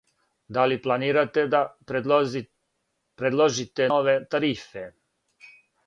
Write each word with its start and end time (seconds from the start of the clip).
Да 0.55 0.67
ли 0.69 0.81
планирате 0.81 1.43
да 1.47 1.73
предлозите 3.17 3.87
нове 3.87 4.27
тарифе? 4.27 4.91